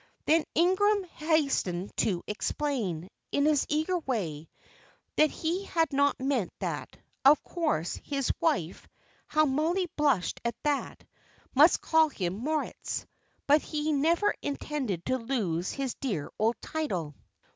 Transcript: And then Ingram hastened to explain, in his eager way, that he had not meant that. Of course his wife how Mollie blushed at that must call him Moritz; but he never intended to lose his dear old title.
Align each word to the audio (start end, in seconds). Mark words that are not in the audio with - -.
And 0.25 0.37
then 0.39 0.45
Ingram 0.55 1.03
hastened 1.03 1.95
to 1.97 2.23
explain, 2.25 3.07
in 3.31 3.45
his 3.45 3.67
eager 3.69 3.99
way, 3.99 4.49
that 5.15 5.29
he 5.29 5.65
had 5.65 5.93
not 5.93 6.19
meant 6.19 6.51
that. 6.57 6.97
Of 7.23 7.43
course 7.43 7.97
his 8.03 8.31
wife 8.39 8.87
how 9.27 9.45
Mollie 9.45 9.91
blushed 9.97 10.41
at 10.43 10.55
that 10.63 11.03
must 11.53 11.81
call 11.81 12.09
him 12.09 12.33
Moritz; 12.39 13.05
but 13.45 13.61
he 13.61 13.91
never 13.91 14.33
intended 14.41 15.05
to 15.05 15.19
lose 15.19 15.69
his 15.71 15.93
dear 15.93 16.31
old 16.39 16.59
title. 16.63 17.13